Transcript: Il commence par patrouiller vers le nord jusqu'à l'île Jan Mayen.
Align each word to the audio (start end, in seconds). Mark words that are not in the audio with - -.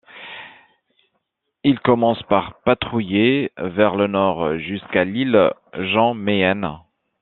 Il 1.63 1.79
commence 1.79 2.23
par 2.23 2.59
patrouiller 2.63 3.51
vers 3.59 3.95
le 3.95 4.07
nord 4.07 4.57
jusqu'à 4.57 5.03
l'île 5.05 5.53
Jan 5.77 6.15
Mayen. 6.15 6.81